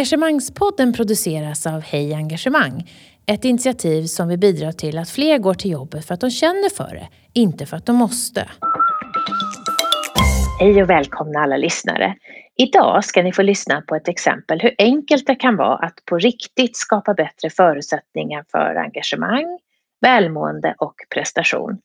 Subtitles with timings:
[0.00, 2.90] Engagemangspodden produceras av Hej Engagemang.
[3.26, 6.68] Ett initiativ som vill bidra till att fler går till jobbet för att de känner
[6.68, 8.48] för det, inte för att de måste.
[10.60, 12.14] Hej och välkomna alla lyssnare.
[12.56, 16.18] Idag ska ni få lyssna på ett exempel hur enkelt det kan vara att på
[16.18, 19.58] riktigt skapa bättre förutsättningar för engagemang,
[20.00, 21.78] välmående och prestation.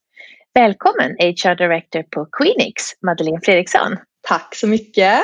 [0.54, 3.98] Välkommen HR Director på Queenix, Madeleine Fredriksson.
[4.27, 5.20] Tack så mycket.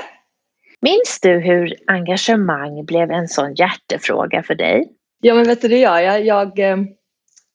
[0.82, 4.92] Minns du hur engagemang blev en sån hjärtefråga för dig?
[5.22, 6.26] Ja men vet du det gör jag.
[6.26, 6.78] jag eh,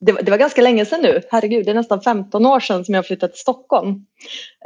[0.00, 1.20] det, var, det var ganska länge sedan nu.
[1.30, 4.06] Herregud, det är nästan 15 år sedan som jag flyttade till Stockholm.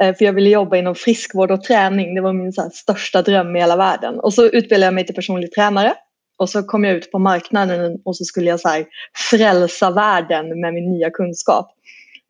[0.01, 2.15] Eh, för jag ville jobba inom friskvård och träning.
[2.15, 4.19] Det var min så största dröm i hela världen.
[4.19, 5.93] Och så utbildade jag mig till personlig tränare.
[6.37, 8.85] Och så kom jag ut på marknaden och så skulle jag så här,
[9.29, 11.71] frälsa världen med min nya kunskap.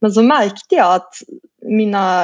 [0.01, 1.13] Men så märkte jag att
[1.61, 2.23] mina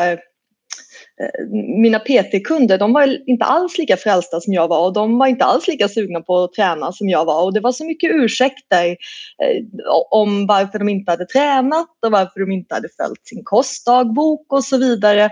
[1.22, 1.48] Eh,
[1.82, 5.46] mina PT-kunder de var inte alls lika frälsta som jag var och de var inte
[5.46, 8.90] alls lika sugna på att träna som jag var och det var så mycket ursäkter
[8.90, 9.64] eh,
[10.12, 14.64] om varför de inte hade tränat och varför de inte hade följt sin kostdagbok och
[14.64, 15.32] så vidare.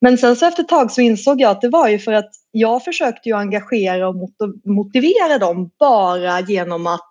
[0.00, 2.30] Men sen så efter ett tag så insåg jag att det var ju för att
[2.50, 4.16] jag försökte ju engagera och
[4.64, 7.10] motivera dem bara genom att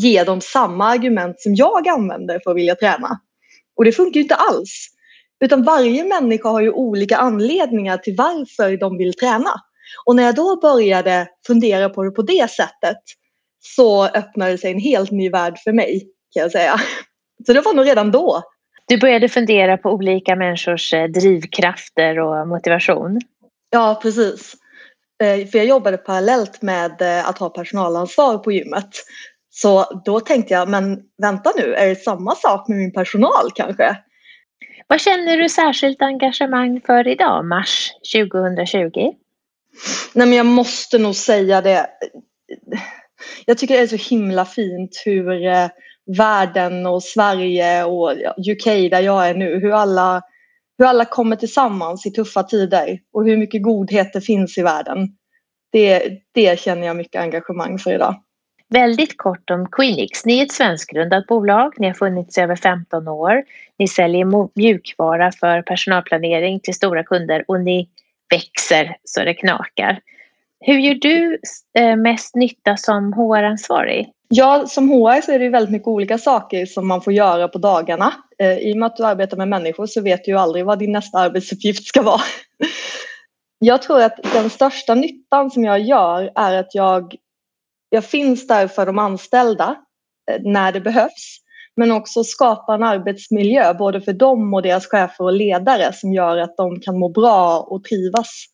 [0.00, 3.20] ge dem samma argument som jag använder för att vilja träna.
[3.76, 4.88] Och det funkar ju inte alls.
[5.40, 9.50] Utan varje människa har ju olika anledningar till varför de vill träna.
[10.04, 12.98] Och när jag då började fundera på det på det sättet
[13.60, 16.80] så öppnade sig en helt ny värld för mig kan jag säga.
[17.46, 18.42] Så det var nog redan då.
[18.86, 23.20] Du började fundera på olika människors eh, drivkrafter och motivation.
[23.70, 24.54] Ja, precis.
[25.22, 28.88] Eh, för jag jobbade parallellt med eh, att ha personalansvar på gymmet.
[29.50, 33.96] Så då tänkte jag, men vänta nu, är det samma sak med min personal kanske?
[34.88, 38.90] Vad känner du särskilt engagemang för idag, mars 2020?
[40.14, 41.86] Nej, men jag måste nog säga det.
[43.46, 45.68] Jag tycker det är så himla fint hur eh,
[46.16, 48.12] världen och Sverige och
[48.50, 50.22] UK där jag är nu, hur alla,
[50.78, 55.08] hur alla kommer tillsammans i tuffa tider och hur mycket godhet det finns i världen.
[55.72, 58.22] Det, det känner jag mycket engagemang för idag.
[58.70, 60.24] Väldigt kort om Queenix.
[60.24, 61.74] Ni är ett svenskgrundat bolag.
[61.78, 63.44] Ni har funnits i över 15 år.
[63.78, 67.88] Ni säljer mjukvara för personalplanering till stora kunder och ni
[68.30, 70.00] växer så det knakar.
[70.60, 71.38] Hur gör du
[71.78, 74.12] eh, mest nytta som HR-ansvarig?
[74.28, 77.58] Ja, som HR så är det väldigt mycket olika saker som man får göra på
[77.58, 78.12] dagarna.
[78.38, 80.78] Eh, I och med att du arbetar med människor så vet du ju aldrig vad
[80.78, 82.20] din nästa arbetsuppgift ska vara.
[83.58, 87.14] Jag tror att den största nyttan som jag gör är att jag
[87.90, 89.76] jag finns där för de anställda
[90.30, 91.38] eh, när det behövs.
[91.76, 96.38] Men också skapa en arbetsmiljö både för dem och deras chefer och ledare som gör
[96.38, 98.44] att de kan må bra och trivas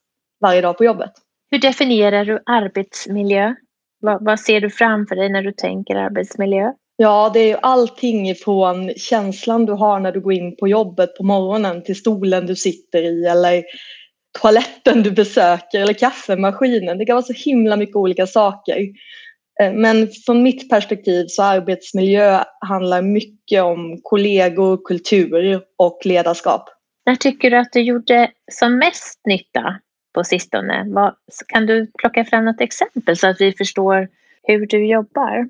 [0.40, 1.12] varje dag på jobbet.
[1.50, 3.54] Hur definierar du arbetsmiljö?
[4.00, 6.72] Vad, vad ser du framför dig när du tänker arbetsmiljö?
[6.96, 11.16] Ja, det är ju allting ifrån känslan du har när du går in på jobbet
[11.16, 13.62] på morgonen till stolen du sitter i eller
[14.40, 16.98] toaletten du besöker eller kaffemaskinen.
[16.98, 18.78] Det kan vara så himla mycket olika saker.
[19.60, 26.68] Eh, men från mitt perspektiv så arbetsmiljö handlar mycket om kollegor, kultur och ledarskap.
[27.06, 29.80] När tycker du att du gjorde som mest nytta
[30.14, 30.86] på sistone?
[31.46, 34.08] kan du plocka fram något exempel så att vi förstår
[34.42, 35.48] hur du jobbar?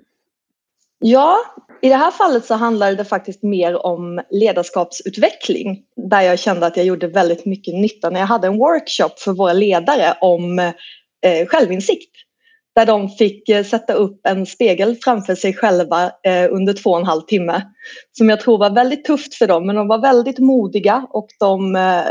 [0.99, 1.39] Ja,
[1.83, 6.77] i det här fallet så handlar det faktiskt mer om ledarskapsutveckling där jag kände att
[6.77, 11.47] jag gjorde väldigt mycket nytta när jag hade en workshop för våra ledare om eh,
[11.47, 12.11] självinsikt
[12.75, 16.99] där de fick eh, sätta upp en spegel framför sig själva eh, under två och
[16.99, 17.63] en halv timme.
[18.13, 21.77] Som jag tror var väldigt tufft för dem men de var väldigt modiga och de
[21.77, 22.03] eh,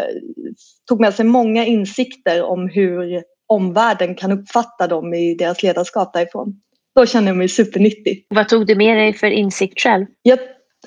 [0.88, 6.62] tog med sig många insikter om hur omvärlden kan uppfatta dem i deras ledarskap därifrån.
[6.96, 8.26] Då kände jag mig supernyttig.
[8.30, 10.06] Vad tog du med dig för insikt själv?
[10.22, 10.40] Jag,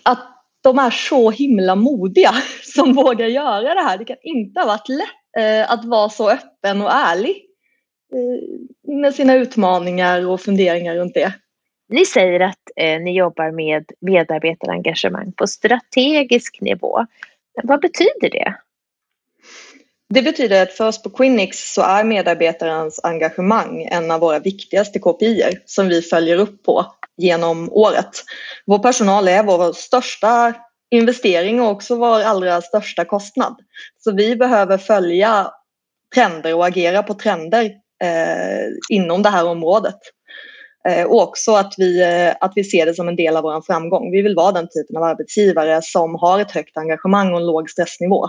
[0.03, 2.35] att de är så himla modiga
[2.75, 3.99] som vågar göra det här.
[3.99, 7.46] Det kan inte ha varit lätt att vara så öppen och ärlig
[8.83, 11.33] med sina utmaningar och funderingar runt det.
[11.89, 17.07] Ni säger att eh, ni jobbar med medarbetarengagemang på strategisk nivå.
[17.63, 18.55] Vad betyder det?
[20.09, 24.99] Det betyder att för oss på Quinix så är medarbetarens engagemang en av våra viktigaste
[24.99, 26.87] KPI som vi följer upp på
[27.17, 28.25] genom året.
[28.67, 30.55] Vår personal är vår största
[30.91, 33.57] investering och också vår allra största kostnad.
[33.99, 35.51] Så vi behöver följa
[36.15, 37.71] trender och agera på trender eh,
[38.05, 39.99] Eh, inom det här området.
[40.89, 43.61] Eh, och också att vi, eh, att vi ser det som en del av vår
[43.61, 44.11] framgång.
[44.11, 47.71] Vi vill vara den typen av arbetsgivare som har ett högt engagemang och en låg
[47.71, 48.27] stressnivå.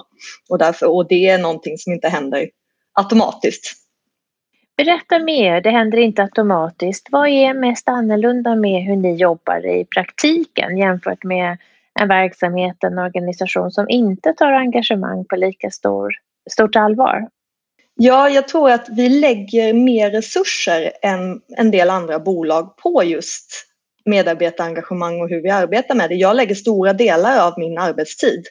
[0.50, 2.50] Och, därför, och det är någonting som inte händer
[2.94, 3.74] automatiskt.
[4.78, 7.08] Berätta mer, det händer inte automatiskt.
[7.12, 11.58] Vad är mest annorlunda med hur ni jobbar i praktiken jämfört med
[12.00, 16.12] en verksamhet, en organisation som inte tar engagemang på lika stor,
[16.52, 17.28] stort allvar?
[17.99, 23.65] Ja, jag tror att vi lägger mer resurser än en del andra bolag på just
[24.05, 26.15] medarbetarengagemang och hur vi arbetar med det.
[26.15, 28.45] Jag lägger stora delar av min arbetstid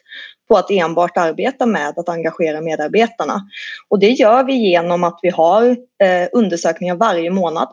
[0.47, 3.41] på att enbart arbeta med att engagera medarbetarna.
[3.89, 5.65] Och det gör vi genom att vi har
[6.03, 7.67] eh, undersökningar varje månad.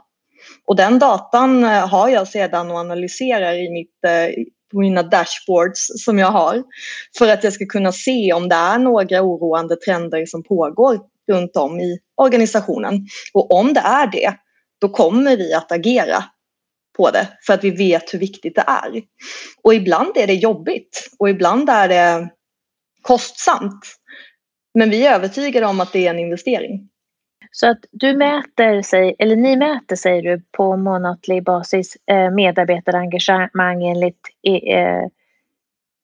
[0.67, 6.05] Och den datan eh, har jag sedan och analyserar i mitt, eh, på mina dashboards
[6.05, 6.63] som jag har.
[7.19, 11.57] För att jag ska kunna se om det är några oroande trender som pågår runt
[11.57, 13.07] om i organisationen.
[13.35, 14.35] Och om det är det,
[14.81, 16.25] då kommer vi att agera
[16.97, 19.03] på det för att vi vet hur viktigt det är.
[19.63, 22.29] Och ibland är det jobbigt och ibland är det
[23.03, 23.87] kostsamt.
[24.75, 26.89] Men vi är övertygade om att det är en investering.
[27.51, 33.85] Så att du mäter, sig, eller ni mäter säger du på månatlig basis eh, medarbetarengagemang
[33.85, 34.21] enligt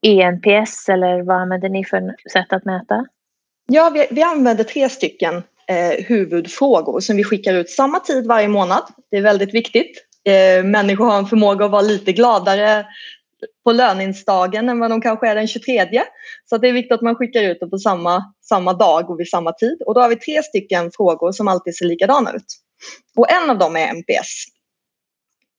[0.02, 3.06] ENPS eh, eh eller vad använder ni för sätt att mäta?
[3.72, 5.34] Ja, vi, vi använder tre stycken
[5.68, 8.82] eh, huvudfrågor som vi skickar ut samma tid varje månad.
[9.10, 10.04] Det är väldigt viktigt.
[10.24, 12.86] Eh, människor har en förmåga att vara lite gladare
[13.64, 16.02] på löningsdagen än vad de kanske är den 23.
[16.44, 19.28] Så det är viktigt att man skickar ut det på samma, samma dag och vid
[19.28, 19.82] samma tid.
[19.86, 22.56] Och då har vi tre stycken frågor som alltid ser likadana ut.
[23.16, 24.44] Och en av dem är MPS.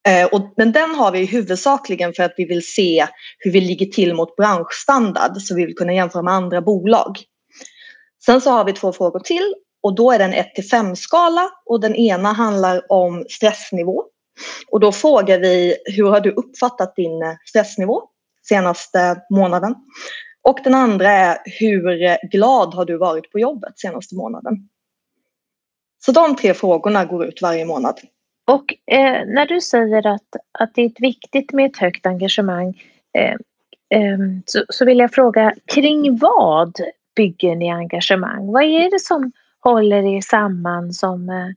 [0.08, 3.86] Eh, och, men den har vi huvudsakligen för att vi vill se hur vi ligger
[3.86, 7.18] till mot branschstandard så vi vill kunna jämföra med andra bolag.
[8.26, 10.96] Sen så har vi två frågor till och då är det en 1 till 5
[10.96, 14.04] skala och den ena handlar om stressnivå
[14.72, 18.04] och då frågar vi hur har du uppfattat din eh, stressnivå
[18.48, 19.76] senaste månaden?
[20.44, 24.70] Och den andra är hur eh, glad har du varit på jobbet senaste månaden?
[26.06, 28.00] Så de tre frågorna går ut varje månad.
[28.48, 32.82] Och eh, när du säger att, att det är viktigt med ett högt engagemang
[33.18, 33.34] eh,
[34.00, 36.80] eh, så, så, vill jag fråga kring vad
[37.16, 38.52] bygger ni engagemang?
[38.52, 39.32] Vad är det som
[39.64, 41.48] håller er samman som, eh,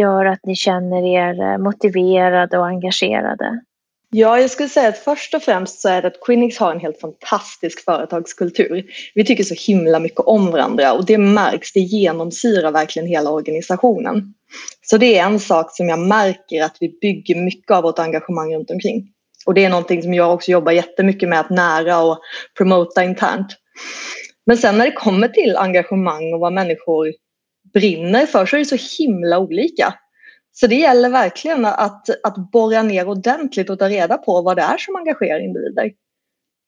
[0.00, 3.60] gör att ni känner er eh, motiverade och engagerade?
[4.10, 6.80] Ja, jag skulle säga att först och främst så är det att Quinix har en
[6.80, 8.84] helt fantastisk företagskultur.
[9.14, 14.34] Vi tycker så himla mycket om varandra och det märks, det genomsyrar verkligen hela organisationen.
[14.82, 18.54] Så det är en sak som jag märker att vi bygger mycket av vårt engagemang
[18.54, 19.08] runt omkring.
[19.46, 22.18] Och det är någonting som jag också jobbar jättemycket med att nära och
[22.58, 23.56] promota internt.
[24.48, 27.12] Men sen när det kommer till engagemang och vad människor
[27.72, 29.94] brinner för så är det så himla olika.
[30.52, 34.62] Så det gäller verkligen att, att borra ner ordentligt och ta reda på vad det
[34.62, 35.92] är som engagerar individer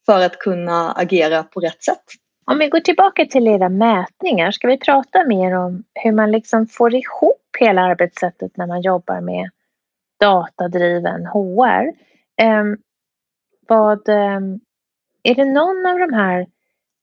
[0.07, 2.05] för att kunna agera på rätt sätt.
[2.47, 6.67] Om vi går tillbaka till era mätningar, ska vi prata mer om hur man liksom
[6.67, 9.51] får ihop hela arbetssättet när man jobbar med
[10.21, 11.83] datadriven HR?
[11.87, 11.95] Um,
[12.37, 12.77] ehm,
[13.69, 14.61] vad, um,
[15.23, 16.47] är det någon av de här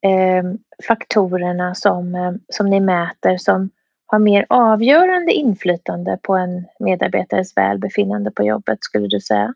[0.05, 0.43] Eh,
[0.87, 3.69] faktorerna som, eh, som ni mäter som
[4.05, 9.53] har mer avgörande inflytande på en medarbetares välbefinnande på jobbet skulle du säga?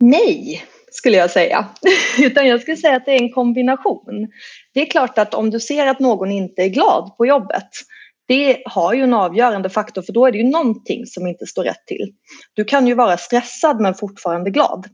[0.00, 1.66] Nej, skulle jag säga.
[2.18, 4.28] Utan jag skulle säga att det är en kombination.
[4.74, 7.68] Det är klart att om du ser att någon inte är glad på jobbet
[8.28, 11.64] det har ju en avgörande faktor för då är det ju någonting som inte står
[11.64, 12.12] rätt till.
[12.54, 14.86] Du kan ju vara stressad men fortfarande glad.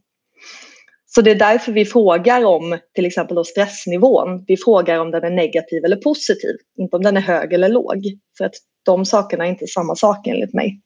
[1.15, 4.45] Så det är därför vi frågar om till exempel då stressnivån.
[4.47, 8.05] Vi frågar om den är negativ eller positiv, inte om den är hög eller låg.
[8.39, 10.81] För att de sakerna är inte samma sak enligt mig.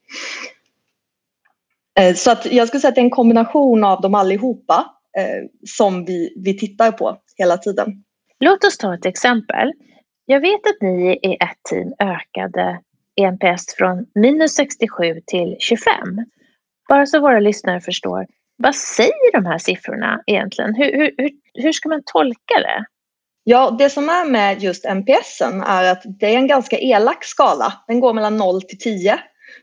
[2.01, 4.87] Eh, så att jag skulle säga att det är en kombination av dem allihopa
[5.19, 8.05] eh, som vi, vi tittar på hela tiden.
[8.41, 9.73] Låt oss ta ett exempel.
[10.27, 12.81] Jag vet att ni i ett team ökade
[13.17, 15.93] ENPS från minus 67 till 25.
[16.89, 18.27] Bara så våra lyssnare förstår,
[18.57, 20.75] vad säger de här siffrorna egentligen?
[20.75, 22.85] Hur, hur, hur ska man tolka det?
[23.45, 27.73] Ja, det som är med just NPSen är att det är en ganska elak skala.
[27.87, 29.19] Den går mellan 0 till 10.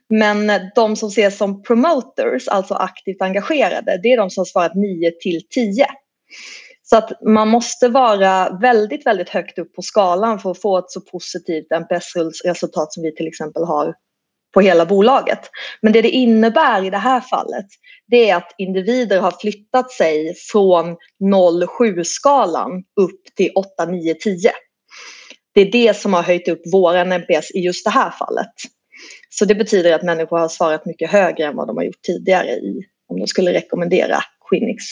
[0.09, 4.75] Men de som ses som promoters, alltså aktivt engagerade, det är de som har svarat
[4.75, 5.85] 9 till 10.
[6.83, 10.91] Så att man måste vara väldigt, väldigt högt upp på skalan för att få ett
[10.91, 13.95] så positivt NPS-resultat som vi till exempel har
[14.53, 15.39] på hela bolaget.
[15.81, 17.65] Men det det innebär i det här fallet
[18.07, 24.51] det är att individer har flyttat sig från 0-7-skalan upp till 8, 9, 10.
[25.53, 28.53] Det är det som har höjt upp våran NPS i just det här fallet.
[29.29, 32.49] Så det betyder att människor har svarat mycket högre än vad de har gjort tidigare
[32.49, 34.19] i om de skulle rekommendera
[34.49, 34.83] Quinix.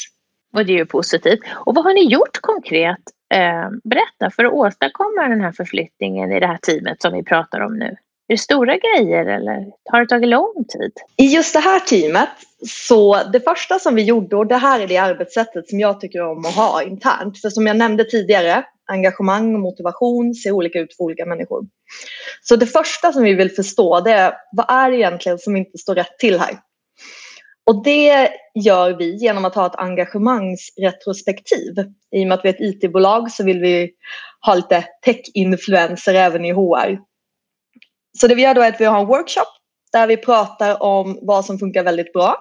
[0.53, 1.39] Och det är ju positivt.
[1.65, 3.03] Och vad har ni gjort konkret,
[3.34, 7.60] eh, berätta, för att åstadkomma den här förflyttningen i det här teamet som vi pratar
[7.60, 7.96] om nu?
[8.31, 10.91] Är det stora grejer eller har det tagit lång tid?
[11.17, 12.29] I just det här teamet
[12.67, 16.21] så det första som vi gjorde och det här är det arbetssättet som jag tycker
[16.21, 17.41] om att ha internt.
[17.41, 21.65] För som jag nämnde tidigare, engagemang och motivation ser olika ut för olika människor.
[22.41, 25.77] Så det första som vi vill förstå det är vad är det egentligen som inte
[25.77, 26.59] står rätt till här?
[27.65, 31.73] Och det gör vi genom att ha ett engagemangsretrospektiv.
[32.11, 33.91] I och med att vi är ett IT-bolag så vill vi
[34.45, 37.11] ha lite tech-influenser även i HR.
[38.20, 39.48] Så det vi gör då är att vi har en workshop
[39.91, 42.38] där vi pratar om vad som funkar väldigt bra.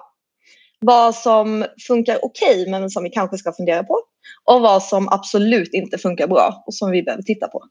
[0.79, 3.99] Vad som funkar okej okay, men som vi kanske ska fundera på.
[4.45, 7.61] Och vad som absolut inte funkar bra och som vi behöver titta på.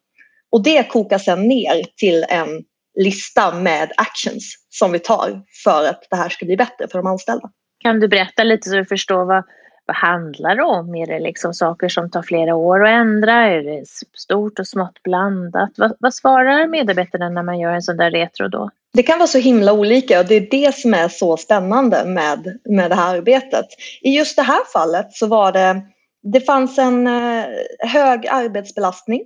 [0.52, 2.62] Och det kokar sedan ner till en
[2.99, 7.07] lista med actions som vi tar för att det här ska bli bättre för de
[7.07, 7.50] anställda.
[7.83, 9.45] Kan du berätta lite så vi förstår vad,
[9.90, 10.94] vad handlar det om?
[10.94, 13.32] Är det liksom saker som tar flera år att ändra?
[13.32, 13.85] Är det
[14.18, 15.70] stort och smått blandat?
[15.76, 18.70] Vad, vad svarar medarbetarna när man gör en sån där retro då?
[18.92, 22.59] Det kan vara så himla olika och det är det som är så spännande med,
[22.64, 23.66] med det här arbetet.
[24.00, 25.80] I just det här fallet så var det,
[26.23, 27.44] det fanns en eh,
[27.78, 29.23] hög arbetsbelastning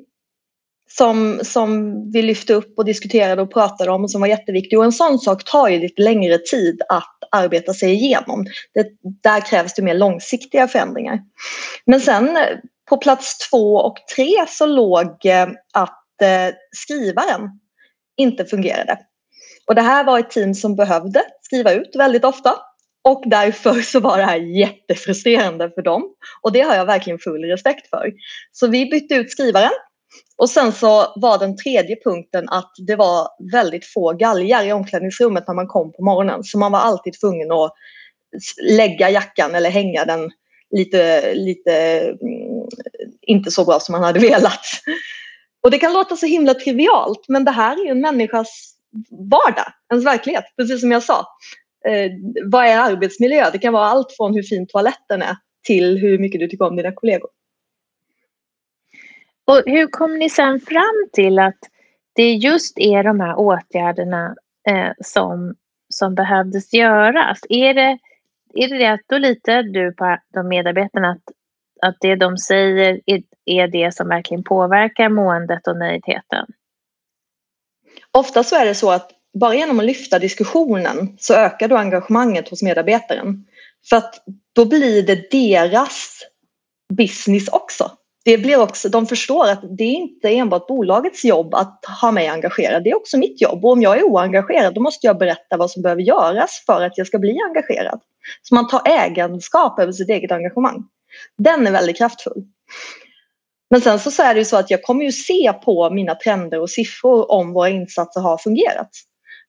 [0.97, 4.79] som, som vi lyfte upp och diskuterade och pratade om och som var jätteviktig.
[4.79, 8.47] Och en sån sak tar ju lite längre tid att arbeta sig igenom.
[8.75, 8.87] Det,
[9.23, 11.19] där krävs det mer långsiktiga förändringar.
[11.87, 12.39] Men sen
[12.89, 17.51] på plats två och tre så låg eh, att eh, skrivaren
[18.17, 18.99] inte fungerade.
[19.67, 22.55] Och det här var ett team som behövde skriva ut väldigt ofta.
[23.05, 26.03] Och därför så var det här jättefrustrerande för dem.
[26.43, 28.13] Och det har jag verkligen full respekt för.
[28.53, 29.73] Så vi bytte ut skrivaren
[30.37, 35.45] och sen så var den tredje punkten att det var väldigt få galgar i omklädningsrummet
[35.47, 36.45] när man kom på morgonen.
[36.45, 37.73] Så man var alltid tvungen att
[38.63, 40.31] lägga jackan eller hänga den
[40.71, 42.69] lite, lite mm,
[43.23, 44.67] inte så bra som man hade velat.
[45.63, 48.75] Och det kan låta så himla trivialt men det här är ju en människas
[49.31, 51.27] vardag, ens verklighet, precis som jag sa.
[51.89, 52.11] Eh,
[52.45, 53.51] vad är arbetsmiljö?
[53.51, 56.77] Det kan vara allt från hur fin toaletten är till hur mycket du tycker om
[56.77, 57.31] dina kollegor.
[59.47, 61.59] Och hur kom ni sen fram till att
[62.15, 64.35] det just är de här åtgärderna
[64.69, 65.55] eh, som,
[65.95, 67.39] som behövdes göras?
[67.49, 67.99] Är det,
[68.55, 71.23] är det det att då litar du på de medarbetarna att,
[71.89, 76.47] att det de säger är, är det som verkligen påverkar måendet och nöjdheten?
[78.11, 82.49] Ofta så är det så att bara genom att lyfta diskussionen så ökar då engagemanget
[82.49, 83.47] hos medarbetaren.
[83.89, 86.21] För att då blir det deras
[86.93, 87.91] business också
[88.25, 92.29] det blir också, de förstår att det är inte enbart bolagets jobb att ha mig
[92.29, 92.85] engagerad.
[92.85, 95.71] Det är också mitt jobb och om jag är oengagerad då måste jag berätta vad
[95.71, 98.01] som behöver göras för att jag ska bli engagerad.
[98.43, 100.85] Så man tar ägandeskap över sitt eget engagemang.
[101.39, 102.45] Den är väldigt kraftfull.
[103.71, 106.61] Men sen så, är det ju så att jag kommer ju se på mina trender
[106.61, 108.91] och siffror om våra insatser har fungerat.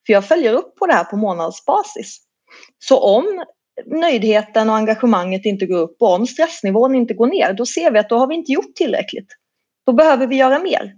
[0.06, 2.18] För jag följer upp på det här på månadsbasis.
[2.80, 3.46] Så om
[3.86, 8.00] nöjdheten och engagemanget inte går upp och om stressnivån inte går ner, då ser vi
[8.00, 9.28] att då har vi inte gjort tillräckligt.
[9.86, 10.94] Då behöver vi göra mer.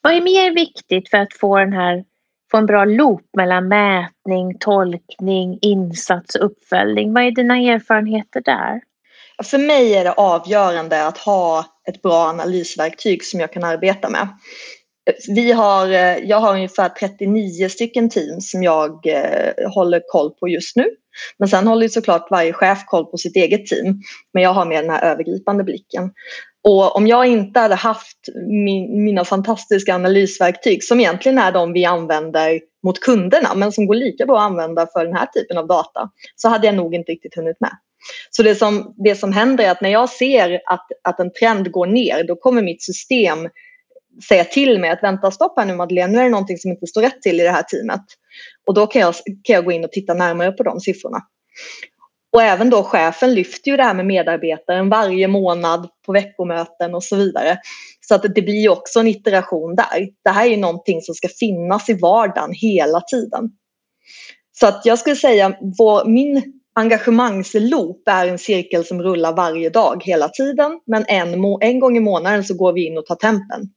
[0.00, 2.04] Vad är mer viktigt för att få, den här,
[2.50, 7.14] få en bra loop mellan mätning, tolkning, insats och uppföljning?
[7.14, 8.80] Vad är dina erfarenheter där?
[9.42, 14.28] För mig är det avgörande att ha ett bra analysverktyg som jag kan arbeta med.
[15.28, 20.48] Vi har, eh, jag har ungefär 39 stycken team som jag eh, håller koll på
[20.48, 20.86] just nu.
[21.38, 24.00] Men sen håller såklart varje chef koll på sitt eget team.
[24.34, 26.10] Men jag har med den här övergripande blicken.
[26.64, 31.84] Och om jag inte hade haft min, mina fantastiska analysverktyg som egentligen är de vi
[31.84, 35.66] använder mot kunderna men som går lika bra att använda för den här typen av
[35.66, 37.72] data så hade jag nog inte riktigt hunnit med.
[38.30, 41.70] Så det som, det som händer är att när jag ser att, att en trend
[41.70, 43.48] går ner då kommer mitt system
[44.28, 46.86] säga till mig att vänta stopp här nu Madeleine, nu är det någonting som inte
[46.86, 48.04] står rätt till i det här teamet.
[48.66, 49.14] Och då kan jag,
[49.44, 51.18] kan jag gå in och titta närmare på de siffrorna.
[52.32, 57.04] Och även då chefen lyfter ju det här med medarbetaren varje månad på veckomöten och
[57.04, 57.58] så vidare.
[58.00, 60.08] Så att det blir ju också en iteration där.
[60.24, 63.50] Det här är ju någonting som ska finnas i vardagen hela tiden.
[64.52, 70.02] Så att jag skulle säga vår, min engagemangsloop är en cirkel som rullar varje dag
[70.04, 70.80] hela tiden.
[70.86, 73.70] Men en, en gång i månaden så går vi in och tar tempen.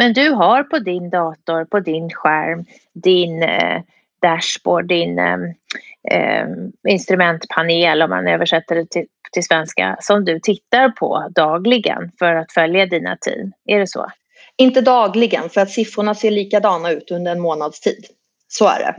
[0.00, 2.64] Men du har på din dator, på din skärm,
[2.94, 3.82] din eh,
[4.22, 6.46] dashboard, din eh,
[6.88, 12.52] instrumentpanel om man översätter det till, till svenska som du tittar på dagligen för att
[12.52, 13.52] följa dina team.
[13.64, 14.10] Är det så?
[14.56, 18.06] Inte dagligen för att siffrorna ser likadana ut under en månads tid.
[18.48, 18.94] Så är det.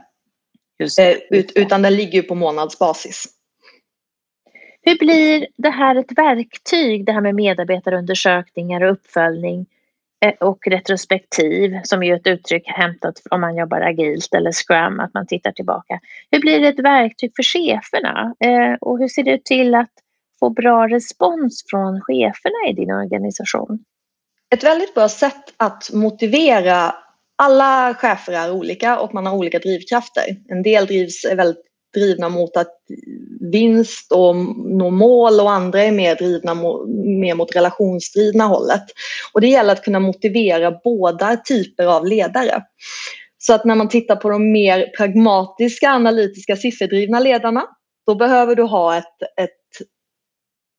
[0.84, 1.12] Just det.
[1.12, 3.26] Eh, ut, utan den ligger ju på månadsbasis.
[4.82, 9.66] Hur blir det här ett verktyg, det här med medarbetarundersökningar och uppföljning
[10.26, 15.14] Eh, och retrospektiv som är ett uttryck hämtat om man jobbar agilt eller scrum, att
[15.14, 16.00] man tittar tillbaka.
[16.32, 19.92] Hur blir det ett verktyg för cheferna eh, och hur ser du till att
[20.40, 23.84] få bra respons från cheferna i din organisation?
[24.54, 26.96] Ett väldigt bra sätt att motivera
[27.36, 30.24] alla chefer är olika och man har olika drivkrafter.
[30.50, 32.78] En del drivs väldigt drivna mot att
[33.52, 36.56] vinst och nå mål och andra är mer drivna
[37.20, 38.84] mer mot relationsdrivna hållet.
[39.34, 42.64] Och det gäller att kunna motivera båda typer av ledare.
[43.38, 47.66] Så att när man tittar på de mer pragmatiska, analytiska, sifferdrivna ledarna
[48.06, 49.88] då behöver du ha ett, ett,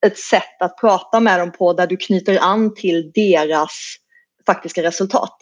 [0.07, 3.73] ett sätt att prata med dem på där du knyter an till deras
[4.47, 5.37] faktiska resultat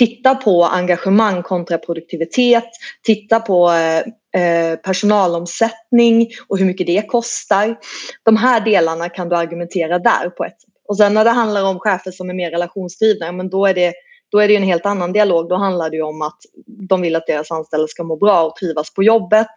[0.00, 2.70] titta på engagemang kontra produktivitet,
[3.02, 4.02] titta på eh,
[4.36, 7.76] eh, personalomsättning och hur mycket det kostar.
[8.22, 10.70] De här delarna kan du argumentera där på ett sätt.
[10.88, 13.94] Och sen när det handlar om chefer som är mer relationsdrivna, men då är det
[14.30, 15.48] då är det en helt annan dialog.
[15.48, 18.94] Då handlar det om att de vill att deras anställda ska må bra och trivas
[18.94, 19.50] på jobbet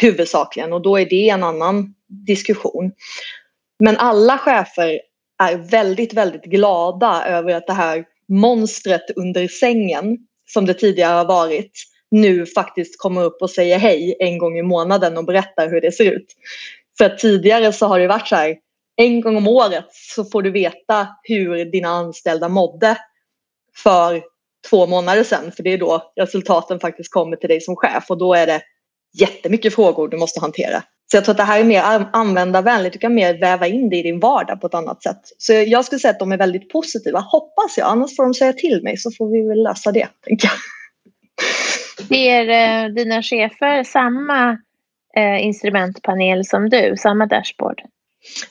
[0.00, 1.94] huvudsakligen och då är det en annan
[2.26, 2.92] diskussion.
[3.78, 5.00] Men alla chefer
[5.42, 10.18] är väldigt, väldigt glada över att det här monstret under sängen
[10.48, 11.72] som det tidigare har varit
[12.12, 15.92] nu faktiskt kommer upp och säger hej en gång i månaden och berättar hur det
[15.92, 16.26] ser ut.
[16.98, 18.56] För tidigare så har det varit så här
[18.96, 22.96] en gång om året så får du veta hur dina anställda mådde
[23.76, 24.22] för
[24.70, 28.18] två månader sedan för det är då resultaten faktiskt kommer till dig som chef och
[28.18, 28.62] då är det
[29.18, 30.82] jättemycket frågor du måste hantera.
[31.10, 32.92] Så jag tror att det här är mer användarvänligt.
[32.92, 35.20] Du kan mer väva in det i din vardag på ett annat sätt.
[35.38, 37.88] Så jag skulle säga att de är väldigt positiva, hoppas jag.
[37.88, 40.54] Annars får de säga till mig så får vi väl lösa det, tänker jag.
[42.08, 44.58] Ser eh, dina chefer samma
[45.16, 47.82] eh, instrumentpanel som du, samma dashboard?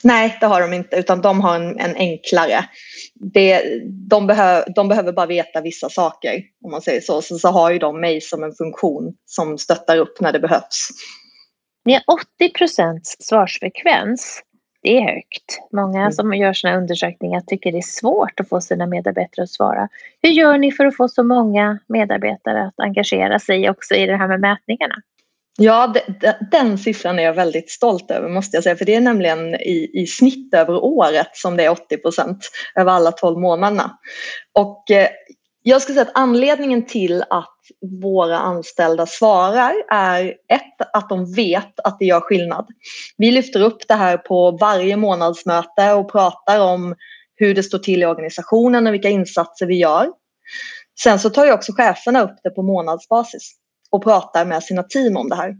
[0.02, 2.64] Nej, det har de inte, utan de har en, en enklare.
[3.14, 3.62] Det,
[4.10, 7.22] de, behö, de behöver bara veta vissa saker, om man säger så.
[7.22, 10.88] Sen så har ju de mig som en funktion som stöttar upp när det behövs.
[11.84, 12.02] Ni har
[12.38, 14.42] 80 procents svarsfrekvens.
[14.82, 15.60] Det är högt.
[15.72, 16.12] Många mm.
[16.12, 19.88] som gör sådana undersökningar tycker det är svårt att få sina medarbetare att svara.
[20.22, 24.16] Hur gör ni för att få så många medarbetare att engagera sig också i det
[24.16, 24.94] här med mätningarna?
[25.58, 25.94] Ja,
[26.50, 28.76] den siffran är jag väldigt stolt över måste jag säga.
[28.76, 32.92] För det är nämligen i, i snitt över året som det är 80 procent över
[32.92, 33.98] alla 12 månaderna.
[34.52, 35.08] Och eh,
[35.62, 37.58] jag skulle säga att anledningen till att
[38.02, 42.66] våra anställda svarar är ett, att de vet att det gör skillnad.
[43.16, 46.94] Vi lyfter upp det här på varje månadsmöte och pratar om
[47.34, 50.08] hur det står till i organisationen och vilka insatser vi gör.
[51.02, 53.52] Sen så tar ju också cheferna upp det på månadsbasis
[53.90, 55.54] och pratar med sina team om det här.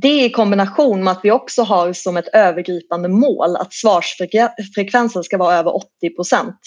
[0.00, 5.38] Det i kombination med att vi också har som ett övergripande mål att svarsfrekvensen ska
[5.38, 6.58] vara över 80 procent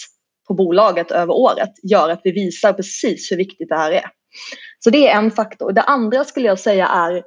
[0.46, 4.04] på bolaget över året gör att vi visar precis hur viktigt det här är.
[4.78, 5.72] Så det är en faktor.
[5.72, 7.22] Det andra skulle jag säga är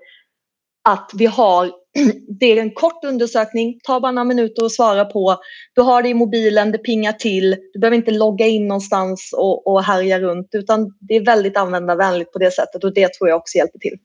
[0.90, 1.72] att vi har,
[2.40, 5.38] det är en kort undersökning, tar bara några minuter att svara på.
[5.76, 9.68] Du har det i mobilen, det pingar till, du behöver inte logga in någonstans och,
[9.68, 13.38] och härja runt utan det är väldigt användarvänligt på det sättet och det tror jag
[13.38, 13.98] också hjälper till.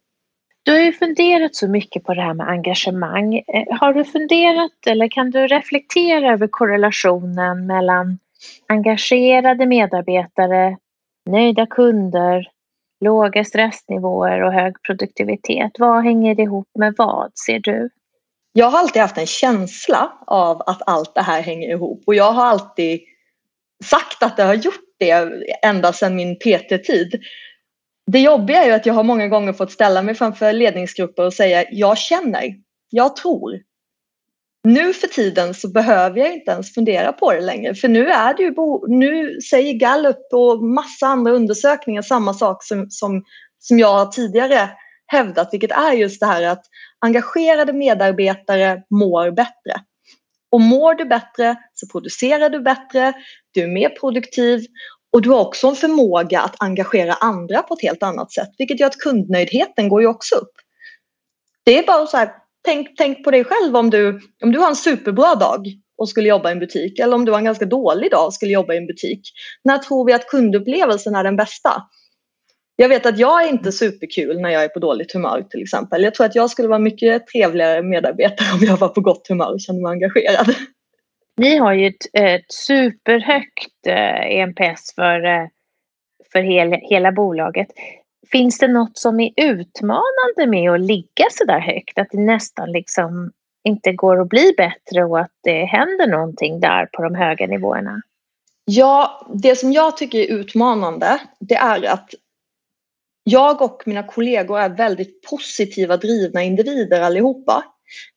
[0.62, 3.35] Du har ju funderat så mycket på det här med engagemang.
[3.35, 8.18] Eh, har du funderat eller kan du reflektera över korrelationen mellan
[8.69, 10.77] engagerade medarbetare,
[11.31, 12.49] nöjda kunder,
[13.05, 15.73] låga stressnivåer och hög produktivitet.
[15.79, 17.91] Vad hänger ihop med vad, ser du?
[18.53, 22.33] Jag har alltid haft en känsla av att allt det här hänger ihop och jag
[22.33, 23.01] har alltid
[23.85, 25.11] sagt att det har gjort det
[25.63, 27.23] ända sedan min PT-tid.
[28.07, 31.35] Det jobbiga är ju att jag har många gånger fått ställa mig framför ledningsgrupper och
[31.35, 32.55] säga jag känner,
[32.91, 33.61] jag tror,
[34.64, 38.35] nu för tiden så behöver jag inte ens fundera på det längre för nu är
[38.35, 38.55] det ju,
[38.88, 43.24] nu säger Gallup och massa andra undersökningar samma sak som, som,
[43.59, 44.70] som jag tidigare
[45.07, 46.64] hävdat vilket är just det här att
[46.98, 49.81] engagerade medarbetare mår bättre.
[50.50, 53.12] Och mår du bättre så producerar du bättre,
[53.50, 54.66] du är mer produktiv
[55.12, 58.81] och du har också en förmåga att engagera andra på ett helt annat sätt vilket
[58.81, 60.53] gör att kundnöjdheten går ju också upp.
[61.64, 64.68] Det är bara så här, tänk, tänk på dig själv om du, om du har
[64.68, 65.66] en superbra dag
[65.98, 68.35] och skulle jobba i en butik eller om du har en ganska dålig dag och
[68.35, 69.20] skulle jobba i en butik.
[69.64, 71.83] När tror vi att kundupplevelsen är den bästa?
[72.77, 76.03] Jag vet att jag är inte superkul när jag är på dåligt humör till exempel.
[76.03, 79.53] Jag tror att jag skulle vara mycket trevligare medarbetare om jag var på gott humör
[79.53, 80.55] och kände mig engagerad.
[81.37, 85.46] Ni har ju ett, ett superhögt eh, EMPS för, eh,
[86.33, 87.68] för hel, hela bolaget.
[88.33, 91.99] Finns det något som är utmanande med att ligga så där högt?
[91.99, 93.33] Att det nästan liksom
[93.65, 98.03] inte går att bli bättre och att det händer någonting där på de höga nivåerna?
[98.65, 102.11] Ja, det som jag tycker är utmanande det är att
[103.25, 107.65] jag och mina kollegor är väldigt positiva drivna individer allihopa.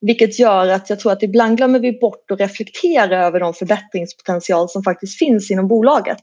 [0.02, 4.70] Vilket gör att jag tror att ibland glömmer vi bort att reflektera över de förbättringspotential
[4.70, 6.22] som faktiskt finns inom bolaget.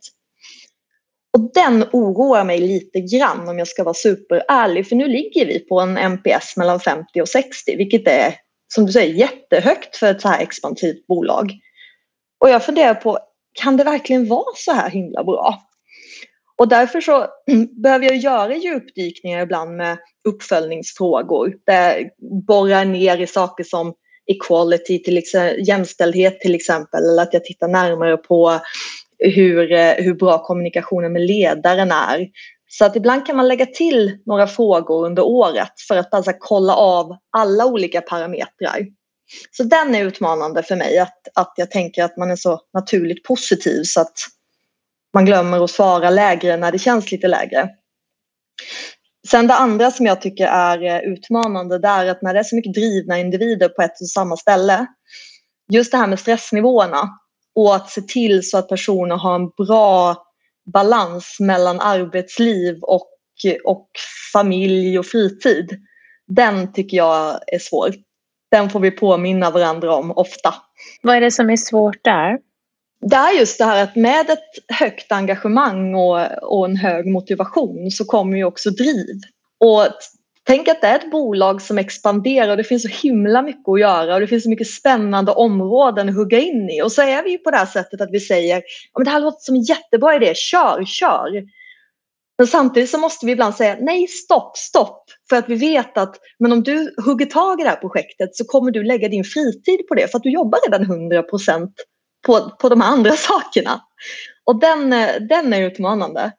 [1.34, 5.58] Och den oroar mig lite grann om jag ska vara superärlig för nu ligger vi
[5.58, 8.34] på en NPS mellan 50 och 60 vilket är
[8.74, 11.52] som du säger jättehögt för ett så här expansivt bolag.
[12.40, 13.18] Och jag funderar på,
[13.52, 15.58] kan det verkligen vara så här himla bra?
[16.56, 17.26] Och därför så
[17.82, 21.54] behöver jag göra djupdykningar ibland med uppföljningsfrågor.
[21.66, 23.94] Där jag borrar ner i saker som
[24.26, 27.04] equality, till exempel, jämställdhet till exempel.
[27.04, 28.60] Eller att jag tittar närmare på
[29.30, 32.28] hur, eh, hur bra kommunikationen med ledaren är.
[32.68, 36.74] Så att ibland kan man lägga till några frågor under året för att alltså kolla
[36.74, 38.86] av alla olika parametrar.
[39.50, 43.24] Så den är utmanande för mig, att, att jag tänker att man är så naturligt
[43.24, 44.16] positiv så att
[45.14, 47.68] man glömmer att svara lägre när det känns lite lägre.
[49.28, 52.44] Sen det andra som jag tycker är eh, utmanande det är att när det är
[52.44, 54.86] så mycket drivna individer på ett och samma ställe.
[55.72, 57.08] Just det här med stressnivåerna
[57.54, 60.16] och att se till så att personer har en bra
[60.72, 63.08] balans mellan arbetsliv och,
[63.64, 63.88] och
[64.32, 65.80] familj och fritid.
[66.26, 67.94] Den tycker jag är svår.
[68.50, 70.54] Den får vi påminna varandra om ofta.
[71.02, 72.38] Vad är det som är svårt där?
[73.00, 77.90] Det är just det här att med ett högt engagemang och, och en hög motivation
[77.90, 79.20] så kommer ju också driv.
[79.60, 79.88] Och
[80.46, 83.80] tänk att det är ett bolag som expanderar och det finns så himla mycket att
[83.80, 86.82] göra och det finns så mycket spännande områden att hugga in i.
[86.82, 89.20] Och så är vi ju på det här sättet att vi säger att det här
[89.20, 91.44] låter som en jättebra idé, kör, kör.
[92.38, 95.04] Men samtidigt så måste vi ibland säga nej, stopp, stopp.
[95.28, 98.44] För att vi vet att men om du hugger tag i det här projektet så
[98.44, 101.74] kommer du lägga din fritid på det för att du jobbar redan 100 procent
[102.26, 103.80] på, på de andra sakerna.
[104.44, 106.32] Och den, eh, den är utmanande.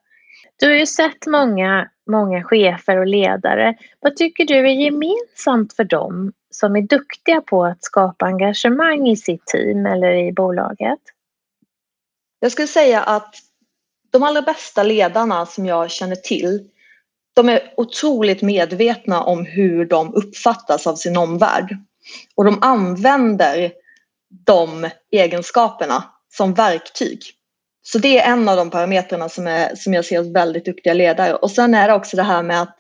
[0.59, 3.77] Du har ju sett många, många chefer och ledare.
[3.99, 9.15] Vad tycker du är gemensamt för dem som är duktiga på att skapa engagemang i
[9.15, 10.99] sitt team eller i bolaget?
[12.39, 13.35] Jag skulle säga att
[14.11, 16.69] de allra bästa ledarna som jag känner till
[17.35, 21.77] de är otroligt medvetna om hur de uppfattas av sin omvärld.
[22.35, 23.71] Och de använder
[24.29, 27.19] de egenskaperna som verktyg.
[27.87, 30.93] Så det är en av de parametrarna som, är, som jag ser hos väldigt duktiga
[30.93, 31.35] ledare.
[31.35, 32.77] Och sen är det också det här med att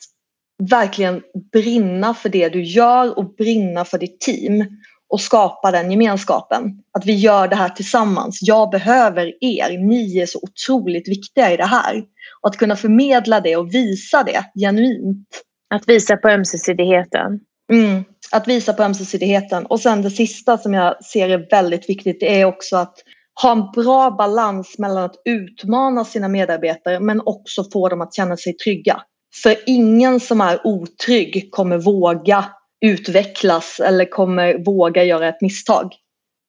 [0.69, 4.65] verkligen brinna för det du gör och brinna för ditt team
[5.09, 6.63] och skapa den gemenskapen.
[6.91, 8.39] Att vi gör det här tillsammans.
[8.41, 9.77] Jag behöver er.
[9.77, 12.03] Ni är så otroligt viktiga i det här.
[12.41, 15.27] Och att kunna förmedla det och visa det genuint.
[15.69, 17.39] Att visa på ömsesidigheten.
[17.71, 19.65] Mm, att visa på ömsesidigheten.
[19.65, 22.97] Och sen det sista som jag ser är väldigt viktigt det är också att
[23.41, 28.37] ha en bra balans mellan att utmana sina medarbetare men också få dem att känna
[28.37, 29.01] sig trygga.
[29.43, 32.45] För ingen som är otrygg kommer våga
[32.85, 35.93] utvecklas eller kommer våga göra ett misstag.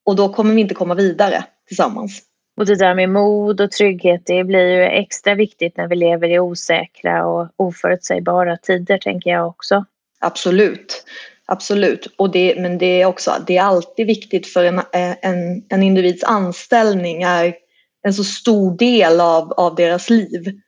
[0.05, 2.21] Och då kommer vi inte komma vidare tillsammans.
[2.57, 6.29] Och det där med mod och trygghet det blir ju extra viktigt när vi lever
[6.29, 9.85] i osäkra och oförutsägbara tider tänker jag också.
[10.19, 11.05] Absolut.
[11.49, 15.65] Absolut, och det, men det är också det är alltid viktigt för en, eh, en,
[15.69, 17.55] en individs anställning är
[18.03, 20.59] en så stor del av, av deras liv.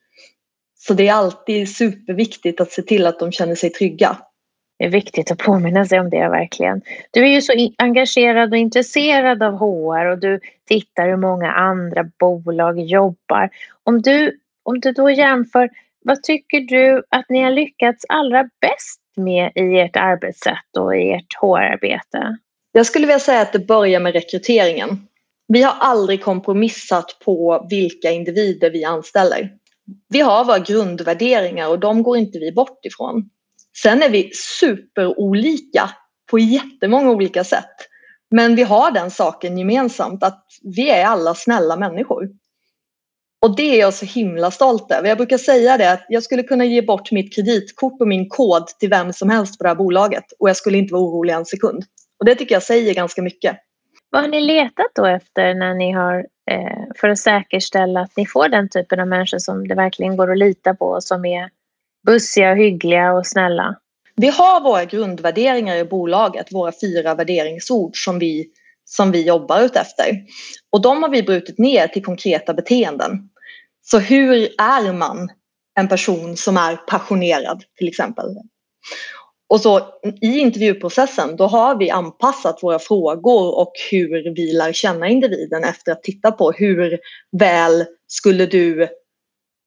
[0.78, 4.18] Så det är alltid superviktigt att se till att de känner sig trygga.
[4.80, 6.82] Det är viktigt att påminna sig om det verkligen.
[7.12, 12.04] Du är ju så engagerad och intresserad av HR och du tittar hur många andra
[12.20, 13.50] bolag jobbar.
[13.84, 15.70] Om du, om du då jämför,
[16.04, 21.12] vad tycker du att ni har lyckats allra bäst med i ert arbetssätt och i
[21.12, 22.38] ert HR-arbete?
[22.72, 25.08] Jag skulle vilja säga att det börjar med rekryteringen.
[25.48, 29.52] Vi har aldrig kompromissat på vilka individer vi anställer.
[30.10, 33.30] Vi har våra grundvärderingar och de går inte vi bort ifrån.
[33.82, 35.90] Sen är vi superolika
[36.32, 37.76] på jättemånga olika sätt.
[38.32, 42.30] Men vi har den saken gemensamt att vi är alla snälla människor.
[43.42, 45.10] Och det är jag så himla stolt över.
[45.10, 48.68] Jag brukar säga det att jag skulle kunna ge bort mitt kreditkort och min kod
[48.68, 51.46] till vem som helst på det här bolaget och jag skulle inte vara orolig en
[51.46, 51.84] sekund.
[52.20, 53.58] Och det tycker jag säger ganska mycket.
[54.10, 56.18] Vad har ni letat då efter när ni har
[56.52, 60.32] eh, för att säkerställa att ni får den typen av människor som det verkligen går
[60.32, 61.50] att lita på och som är
[62.06, 63.76] bussiga, hyggliga och snälla?
[64.16, 68.48] Vi har våra grundvärderingar i bolaget, våra fyra värderingsord som vi,
[68.90, 70.18] som vi jobbar utefter.
[70.72, 73.12] Och de har vi brutit ner till konkreta beteenden.
[73.82, 75.30] Så hur är man
[75.80, 78.26] en person som är passionerad till exempel?
[79.50, 79.80] Och så
[80.22, 85.92] i intervjuprocessen då har vi anpassat våra frågor och hur vi lär känna individen efter
[85.92, 87.00] att titta på hur
[87.40, 88.88] väl skulle du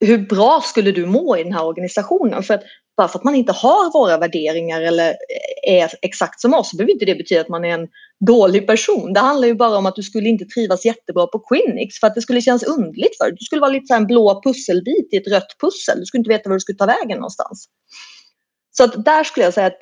[0.05, 2.43] hur bra skulle du må i den här organisationen?
[2.43, 2.63] För att
[2.97, 5.17] bara för att man inte har våra värderingar eller
[5.67, 7.89] är exakt som oss behöver inte det betyda att man är en
[8.27, 9.13] dålig person.
[9.13, 12.15] Det handlar ju bara om att du skulle inte trivas jättebra på Quinix för att
[12.15, 13.35] det skulle kännas underligt för dig.
[13.39, 16.01] Du skulle vara lite så en blå pusselbit i ett rött pussel.
[16.01, 17.69] Du skulle inte veta var du skulle ta vägen någonstans.
[18.71, 19.81] Så att där skulle jag säga att,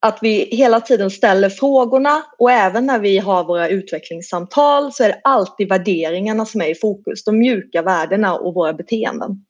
[0.00, 5.08] att vi hela tiden ställer frågorna och även när vi har våra utvecklingssamtal så är
[5.08, 7.24] det alltid värderingarna som är i fokus.
[7.24, 9.44] De mjuka värdena och våra beteenden.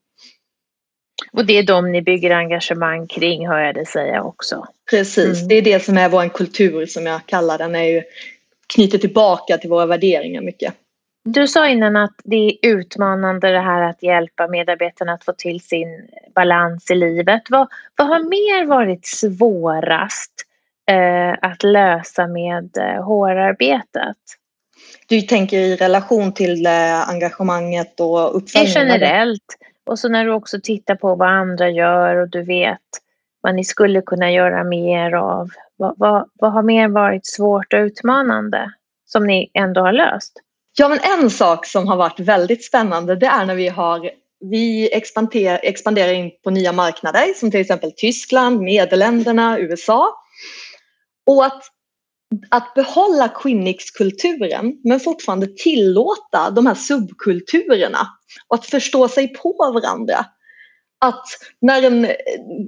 [1.33, 4.67] Och det är de ni bygger engagemang kring hör jag dig säga också.
[4.91, 5.49] Precis, mm.
[5.49, 7.75] det är det som är vår kultur som jag kallar den.
[7.75, 8.03] är ju
[8.75, 10.75] knyter tillbaka till våra värderingar mycket.
[11.25, 15.61] Du sa innan att det är utmanande det här att hjälpa medarbetarna att få till
[15.61, 17.43] sin balans i livet.
[17.49, 20.33] Vad, vad har mer varit svårast
[20.91, 24.17] eh, att lösa med eh, HR-arbetet?
[25.07, 28.75] Du tänker i relation till eh, engagemanget och uppföljningen?
[28.75, 29.57] Generellt.
[29.91, 32.81] Och så när du också tittar på vad andra gör och du vet
[33.41, 35.49] vad ni skulle kunna göra mer av.
[35.77, 38.73] Vad, vad, vad har mer varit svårt och utmanande
[39.05, 40.33] som ni ändå har löst?
[40.79, 44.95] Ja, men en sak som har varit väldigt spännande det är när vi har vi
[44.95, 50.15] expanderar, expanderar in på nya marknader som till exempel Tyskland, Nederländerna, USA.
[51.27, 51.63] Och att,
[52.49, 58.09] att behålla Quinnix-kulturen men fortfarande tillåta de här subkulturerna
[58.49, 60.27] och att förstå sig på varandra.
[61.01, 61.25] Att
[61.61, 62.07] när en,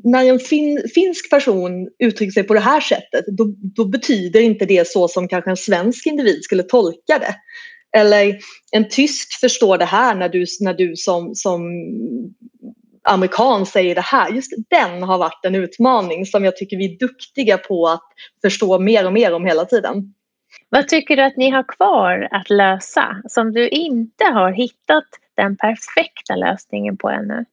[0.05, 4.67] när en fin, finsk person uttrycker sig på det här sättet då, då betyder inte
[4.67, 7.35] det så som kanske en svensk individ skulle tolka det.
[7.99, 8.39] Eller
[8.73, 11.63] en tysk förstår det här när du, när du som, som
[13.05, 14.31] amerikan säger det här.
[14.31, 18.09] Just den har varit en utmaning som jag tycker vi är duktiga på att
[18.43, 20.15] förstå mer och mer om hela tiden.
[20.69, 25.05] Vad tycker du att ni har kvar att lösa som du inte har hittat
[25.37, 27.45] den perfekta lösningen på ännu?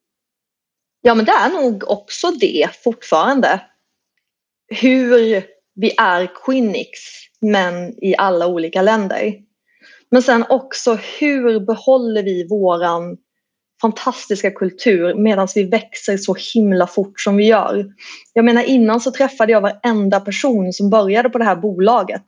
[1.01, 3.61] Ja men det är nog också det fortfarande.
[4.67, 5.43] Hur
[5.75, 6.89] vi är Quinix
[7.41, 9.33] men i alla olika länder.
[10.11, 13.17] Men sen också hur behåller vi våran
[13.81, 17.85] fantastiska kultur medan vi växer så himla fort som vi gör.
[18.33, 22.25] Jag menar innan så träffade jag varenda person som började på det här bolaget.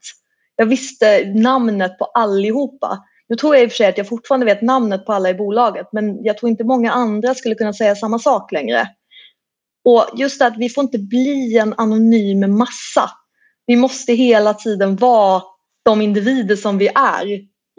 [0.56, 3.00] Jag visste namnet på allihopa.
[3.30, 5.34] Nu tror jag i och för sig att jag fortfarande vet namnet på alla i
[5.34, 8.88] bolaget men jag tror inte många andra skulle kunna säga samma sak längre.
[9.86, 13.10] Och just det att vi får inte bli en anonym massa.
[13.66, 15.42] Vi måste hela tiden vara
[15.86, 17.26] de individer som vi är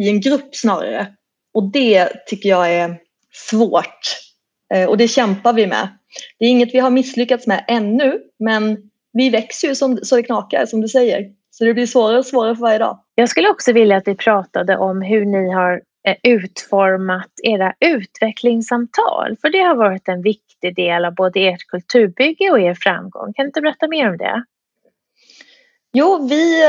[0.03, 1.07] i en grupp snarare.
[1.55, 2.99] Och det tycker jag är
[3.33, 4.17] svårt.
[4.75, 5.89] Eh, och det kämpar vi med.
[6.39, 10.23] Det är inget vi har misslyckats med ännu men vi växer ju som, så det
[10.23, 11.31] knakar som du säger.
[11.51, 12.99] Så det blir svårare och svårare för varje dag.
[13.15, 19.37] Jag skulle också vilja att vi pratade om hur ni har eh, utformat era utvecklingssamtal.
[19.41, 23.33] För det har varit en viktig del av både ert kulturbygge och er framgång.
[23.33, 24.45] Kan du inte berätta mer om det?
[25.93, 26.63] Jo, vi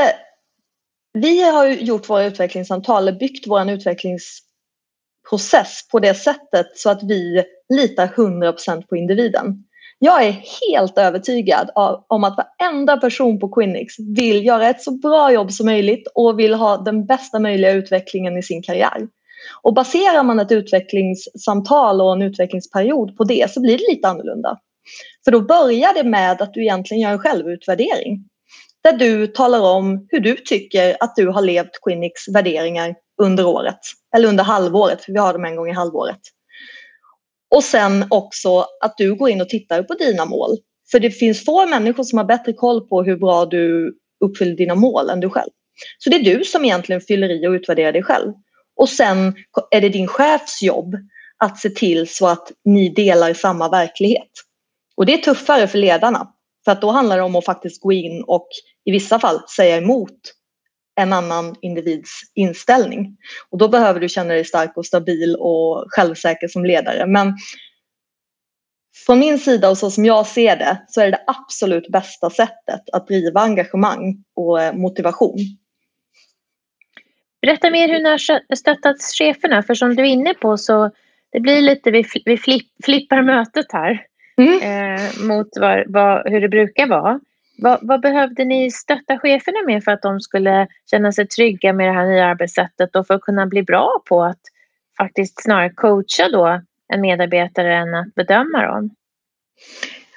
[1.12, 3.64] vi har gjort våra utvecklingssamtal, byggt vår
[5.30, 9.64] process på det sättet så att vi litar 100% på individen.
[9.98, 10.32] Jag är
[10.70, 11.70] helt övertygad
[12.08, 16.38] om att varenda person på Quinix vill göra ett så bra jobb som möjligt och
[16.38, 19.08] vill ha den bästa möjliga utvecklingen i sin karriär.
[19.62, 24.58] Och baserar man ett utvecklingssamtal och en utvecklingsperiod på det så blir det lite annorlunda.
[25.24, 28.24] För då börjar det med att du egentligen gör en självutvärdering
[28.84, 33.78] där du talar om hur du tycker att du har levt Quinix värderingar under året.
[34.16, 36.20] Eller under halvåret, för vi har dem en gång i halvåret.
[37.54, 40.56] Och sen också att du går in och tittar på dina mål.
[40.90, 43.94] För det finns få människor som har bättre koll på hur bra du
[44.24, 45.50] uppfyller dina mål än du själv.
[45.98, 48.32] Så det är du som egentligen fyller i och utvärderar dig själv.
[48.76, 49.34] Och sen
[49.70, 50.94] är det din chefs jobb
[51.38, 54.30] att se till så att ni delar samma verklighet.
[54.96, 56.28] Och det är tuffare för ledarna.
[56.64, 58.48] För att då handlar det om att faktiskt gå in och
[58.84, 60.18] i vissa fall säga emot
[60.96, 63.16] en annan individs inställning.
[63.50, 67.06] Och då behöver du känna dig stark och stabil och självsäker som ledare.
[67.06, 67.34] Men
[69.06, 72.30] från min sida och så som jag ser det så är det det absolut bästa
[72.30, 75.38] sättet att driva engagemang och eh, motivation.
[77.42, 80.90] Berätta mer hur ni har stöttat cheferna för som du är inne på så
[81.32, 82.36] det blir lite, vi, vi
[82.84, 84.62] flippar mötet här mm.
[84.62, 87.20] eh, mot var, var, hur det brukar vara.
[87.58, 91.88] Vad, vad, behövde ni stötta cheferna med för att de skulle känna sig trygga med
[91.88, 94.40] det här nya arbetssättet och för att kunna bli bra på att
[94.98, 96.60] faktiskt snarare coacha då
[96.94, 98.90] en medarbetare än att bedöma dem?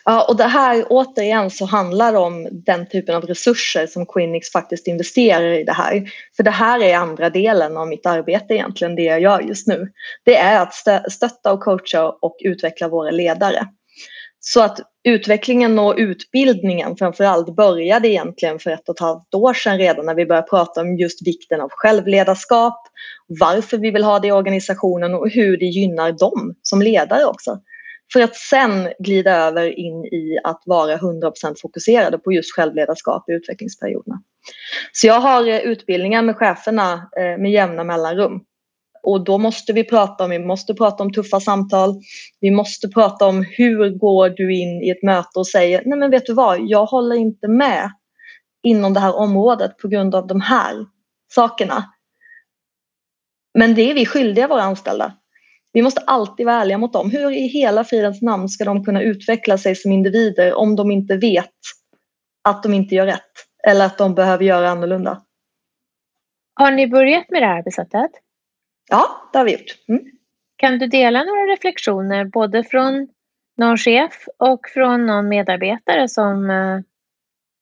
[0.06, 4.88] Ja, och det här återigen så handlar om den typen av resurser som Quinix faktiskt
[4.88, 6.12] investerar i det här.
[6.36, 9.92] För det här är andra delen av mitt arbete egentligen, det jag gör just nu.
[10.24, 10.74] Det är att
[11.12, 13.68] stötta och coacha och utveckla våra ledare.
[14.40, 19.78] Så att utvecklingen och utbildningen framförallt började egentligen för ett och ett halvt år sedan
[19.78, 22.88] redan när vi började prata om just vikten av självledarskap,
[23.28, 27.60] varför vi vill ha det i organisationen och hur det gynnar dem som ledare också.
[28.14, 33.34] För att sen glida över in i att vara 100% fokuserade på just självledarskap i
[33.34, 34.22] utvecklingsperioderna.
[34.92, 38.42] Så jag har eh, utbildningar med cheferna eh, med jämna mellanrum.
[39.08, 41.96] Och då måste vi prata om, vi måste prata om tuffa samtal.
[42.40, 46.12] Vi måste prata om hur går du in i ett möte och säger nej men
[46.12, 47.92] vet du vad, jag håller inte med
[48.64, 50.86] inom det här området på grund av de här
[51.34, 51.84] sakerna.
[53.54, 55.14] Men det är vi skyldiga våra anställda.
[55.74, 57.12] Vi måste alltid vara ärliga mot dem.
[57.12, 61.18] Hur i hela fridens namn ska de kunna utveckla sig som individer om de inte
[61.18, 61.54] vet
[62.44, 63.32] att de inte gör rätt
[63.68, 65.22] eller att de behöver göra annorlunda?
[66.54, 68.12] Har ni börjat med det här arbetssättet?
[68.90, 69.78] Ja, det har vi gjort.
[69.88, 70.04] Mm.
[70.58, 73.08] Kan du dela några reflektioner både från
[73.58, 76.80] någon chef och från någon medarbetare som, eh,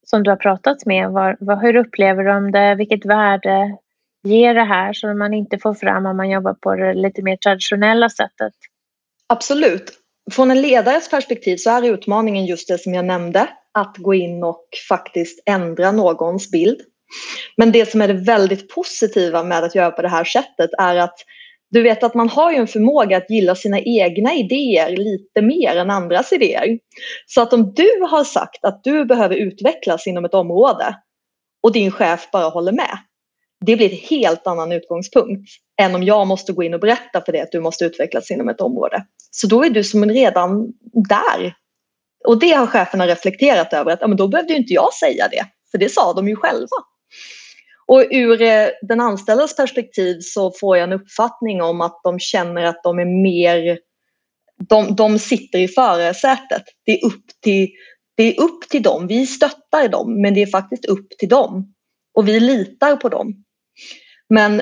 [0.06, 1.10] som du har pratat med?
[1.10, 2.76] Var, var, hur upplever de det?
[2.76, 3.78] Vilket värde
[4.24, 7.38] ger det här som man inte får fram om man jobbar på det lite mer
[7.38, 8.54] traditionella sättet?
[9.28, 10.02] Absolut.
[10.32, 14.44] Från en ledares perspektiv så är utmaningen just det som jag nämnde, att gå in
[14.44, 16.82] och faktiskt ändra någons bild.
[17.58, 20.96] Men det som är det väldigt positiva med att göra på det här sättet är
[20.96, 21.20] att
[21.70, 25.76] du vet att man har ju en förmåga att gilla sina egna idéer lite mer
[25.76, 26.80] än andras idéer.
[27.26, 30.96] Så att om du har sagt att du behöver utvecklas inom ett område
[31.64, 32.98] och din chef bara håller med,
[33.66, 35.50] det blir en helt annan utgångspunkt
[35.82, 38.50] än om jag måste gå in och berätta för dig att du måste utvecklas inom
[38.50, 39.06] ett område.
[39.32, 40.74] Så då är du som redan
[41.10, 41.56] där.
[42.28, 45.46] Och det har cheferna reflekterat över att ja, men då behövde inte jag säga det,
[45.72, 46.78] för det sa de ju själva.
[47.88, 52.64] Och ur eh, den anställdas perspektiv så får jag en uppfattning om att de känner
[52.64, 53.80] att de är mer
[54.70, 56.64] de, de sitter i förarsätet.
[56.86, 57.70] Det är, upp till,
[58.16, 59.08] det är upp till dem.
[59.08, 61.74] Vi stöttar dem, men det är faktiskt upp till dem.
[62.14, 63.44] Och vi litar på dem.
[64.30, 64.62] Men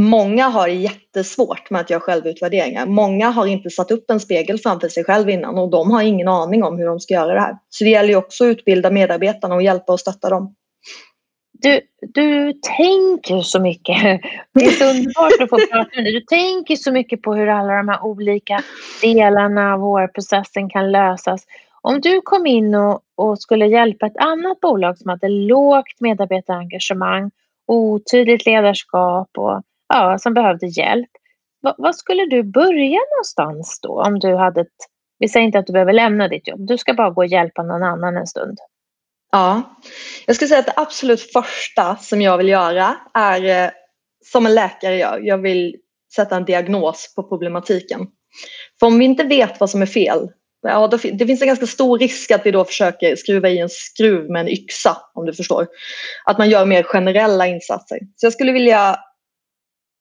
[0.00, 2.86] många har jättesvårt med att göra självutvärderingar.
[2.86, 6.28] Många har inte satt upp en spegel framför sig själv innan och de har ingen
[6.28, 7.56] aning om hur de ska göra det här.
[7.68, 10.54] Så det gäller ju också att utbilda medarbetarna och hjälpa och stötta dem.
[11.64, 14.20] Du, du tänker så mycket.
[14.54, 16.12] Det är så underbart att få prata med dig.
[16.12, 18.60] Du tänker så mycket på hur alla de här olika
[19.02, 21.46] delarna av HR-processen kan lösas.
[21.82, 27.30] Om du kom in och, och, skulle hjälpa ett annat bolag som hade lågt medarbetarengagemang,
[27.66, 31.10] otydligt ledarskap och ja, som behövde hjälp.
[31.62, 34.76] Va, vad skulle du börja någonstans då om du hade ett,
[35.18, 37.62] vi säger inte att du behöver lämna ditt jobb, du ska bara gå och hjälpa
[37.62, 38.58] någon annan en stund.
[39.34, 39.80] Ja,
[40.26, 43.70] jag skulle säga att det absolut första som jag vill göra är eh,
[44.32, 45.20] som en läkare gör.
[45.22, 45.76] Jag vill
[46.14, 48.00] sätta en diagnos på problematiken.
[48.80, 50.28] För om vi inte vet vad som är fel,
[50.62, 53.68] ja, då, det finns en ganska stor risk att vi då försöker skruva i en
[53.68, 55.66] skruv med en yxa, om du förstår.
[56.24, 57.98] Att man gör mer generella insatser.
[58.16, 58.96] Så jag skulle vilja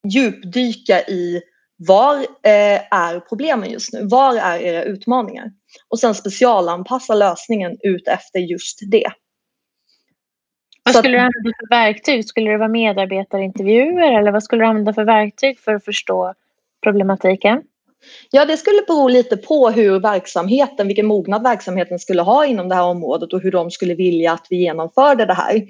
[0.08, 1.42] djupdyka i
[1.78, 4.08] var eh, är problemen just nu?
[4.08, 5.52] Var är era utmaningar?
[5.90, 9.12] Och sen specialanpassa lösningen ut efter just det.
[10.84, 12.26] Vad skulle du använda för verktyg?
[12.26, 16.34] Skulle det vara medarbetarintervjuer eller vad skulle du använda för verktyg för att förstå
[16.84, 17.62] problematiken?
[18.32, 22.76] Ja, det skulle bero lite på hur verksamheten, vilken mognad verksamheten skulle ha inom det
[22.76, 25.62] här området och hur de skulle vilja att vi genomförde det här.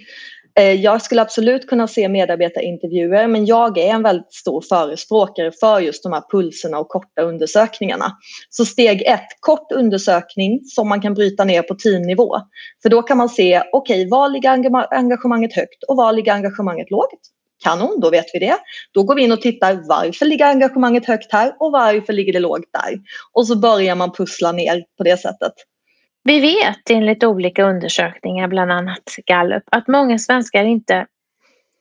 [0.59, 5.79] Eh, jag skulle absolut kunna se medarbetarintervjuer men jag är en väldigt stor förespråkare för
[5.79, 8.05] just de här pulserna och korta undersökningarna.
[8.49, 12.37] Så steg ett, kort undersökning som man kan bryta ner på teamnivå.
[12.81, 14.49] För då kan man se, okej, okay, var ligger
[14.93, 17.19] engagemanget högt och var ligger engagemanget lågt?
[17.63, 18.57] Kanon, då vet vi det.
[18.93, 22.39] Då går vi in och tittar varför ligger engagemanget högt här och varför ligger det
[22.39, 22.99] lågt där?
[23.33, 25.53] Och så börjar man pussla ner på det sättet.
[26.23, 31.05] Vi vet enligt olika undersökningar, bland annat Gallup, att många svenskar inte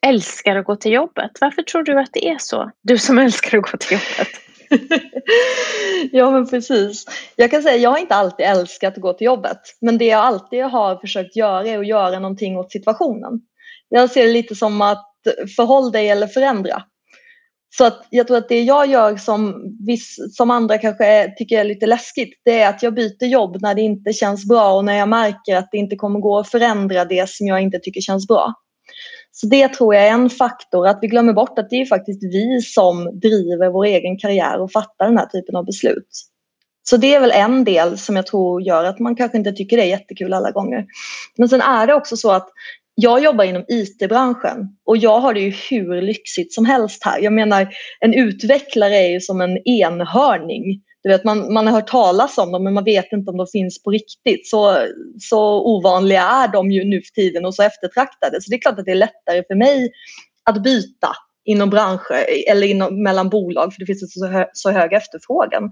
[0.06, 1.30] älskar att gå till jobbet.
[1.40, 2.70] Varför tror du att det är så?
[2.82, 4.28] Du som älskar att gå till jobbet.
[6.12, 7.04] ja men precis.
[7.36, 9.60] Jag kan säga jag har inte alltid älskat att gå till jobbet.
[9.80, 13.40] Men det jag alltid har försökt göra är att göra någonting åt situationen.
[13.88, 15.08] Jag ser det lite som att
[15.56, 16.82] förhåll dig eller förändra.
[17.76, 21.58] Så att jag tror att det jag gör som, viss, som andra kanske är, tycker
[21.58, 24.84] är lite läskigt det är att jag byter jobb när det inte känns bra och
[24.84, 28.00] när jag märker att det inte kommer gå att förändra det som jag inte tycker
[28.00, 28.54] känns bra.
[29.32, 32.22] Så det tror jag är en faktor, att vi glömmer bort att det är faktiskt
[32.22, 36.08] vi som driver vår egen karriär och fattar den här typen av beslut.
[36.82, 39.76] Så det är väl en del som jag tror gör att man kanske inte tycker
[39.76, 40.86] det är jättekul alla gånger.
[41.36, 42.48] Men sen är det också så att
[43.02, 47.18] jag jobbar inom IT-branschen och jag har det ju hur lyxigt som helst här.
[47.20, 47.68] Jag menar
[48.00, 50.82] en utvecklare är ju som en enhörning.
[51.02, 53.46] Du vet, man, man har hört talas om dem men man vet inte om de
[53.46, 54.48] finns på riktigt.
[54.48, 54.78] Så,
[55.20, 58.40] så ovanliga är de ju nu för tiden och så eftertraktade.
[58.40, 59.90] Så det är klart att det är lättare för mig
[60.50, 61.08] att byta
[61.44, 65.70] inom branscher eller inom, mellan bolag för det finns så, hö, så hög efterfrågan.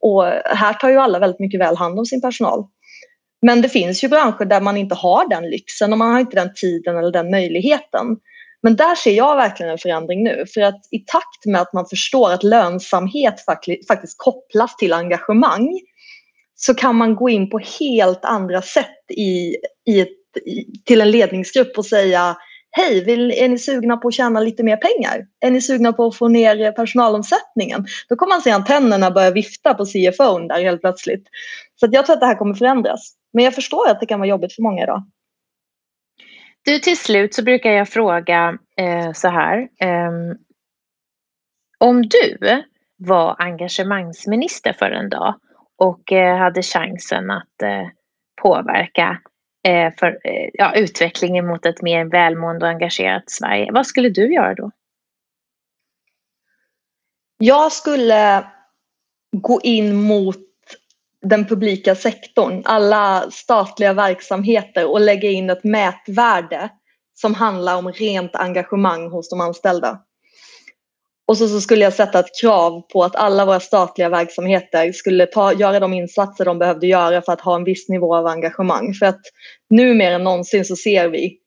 [0.00, 2.64] Och här tar ju alla väldigt mycket väl hand om sin personal.
[3.46, 6.36] Men det finns ju branscher där man inte har den lyxen och man har inte
[6.36, 8.16] den tiden eller den möjligheten.
[8.62, 11.86] Men där ser jag verkligen en förändring nu för att i takt med att man
[11.86, 13.44] förstår att lönsamhet
[13.88, 15.80] faktiskt kopplas till engagemang
[16.54, 21.10] så kan man gå in på helt andra sätt i, i ett, i, till en
[21.10, 22.36] ledningsgrupp och säga
[22.76, 25.26] Hej, vill, är ni sugna på att tjäna lite mer pengar?
[25.40, 27.86] Är ni sugna på att få ner personalomsättningen?
[28.08, 31.28] Då kommer man se antennerna börja vifta på CFO där helt plötsligt.
[31.80, 33.14] Så jag tror att det här kommer förändras.
[33.32, 35.04] Men jag förstår att det kan vara jobbigt för många idag.
[36.64, 39.58] Du, till slut så brukar jag fråga eh, så här.
[39.80, 40.10] Eh,
[41.78, 42.38] om du
[42.96, 45.34] var engagemangsminister för en dag
[45.78, 47.88] och eh, hade chansen att eh,
[48.42, 49.20] påverka
[49.68, 54.34] Eh, för, eh, ja, utvecklingen mot ett mer välmående och engagerat Sverige, vad skulle du
[54.34, 54.70] göra då?
[57.38, 58.46] Jag skulle
[59.32, 60.36] gå in mot
[61.22, 66.68] den publika sektorn, alla statliga verksamheter och lägga in ett mätvärde
[67.14, 69.98] som handlar om rent engagemang hos de anställda.
[71.26, 75.26] Och så, så, skulle jag sätta ett krav på att alla våra statliga verksamheter skulle
[75.26, 78.94] ta, göra de insatser de behövde göra för att ha en viss nivå av engagemang.
[78.94, 79.20] För att
[79.70, 81.38] nu mer än någonsin så ser vi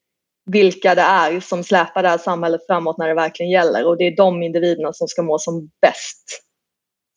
[0.51, 4.07] vilka det är som släpar det här samhället framåt när det verkligen gäller och det
[4.07, 6.43] är de individerna som ska må som bäst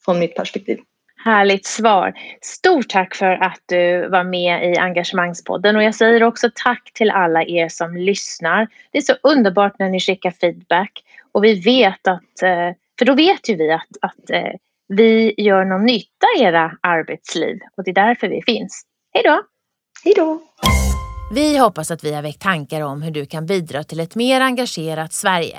[0.05, 0.79] från mitt perspektiv.
[1.25, 2.13] Härligt svar.
[2.41, 7.11] Stort tack för att du var med i Engagemangspodden och jag säger också tack till
[7.11, 8.69] alla er som lyssnar.
[8.91, 10.93] Det är så underbart när ni skickar feedback
[11.33, 14.53] och vi vet att, eh, för då vet ju vi att, att eh,
[14.89, 18.83] vi gör någon nytta i era arbetsliv och det är därför vi finns.
[19.13, 19.43] Hej då!
[20.05, 20.43] Hej då!
[21.35, 24.41] Vi hoppas att vi har väckt tankar om hur du kan bidra till ett mer
[24.41, 25.59] engagerat Sverige.